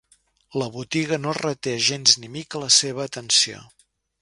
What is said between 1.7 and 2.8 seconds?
gens ni mica la